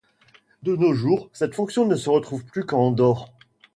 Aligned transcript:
De 0.63 0.75
nos 0.75 0.95
jours, 0.95 1.29
cette 1.31 1.53
fonction 1.53 1.85
ne 1.85 1.95
se 1.95 2.09
retrouve 2.09 2.43
plus 2.43 2.65
qu'en 2.65 2.79
Andorre. 2.87 3.31